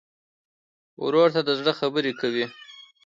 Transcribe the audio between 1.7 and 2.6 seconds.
خبره کوې.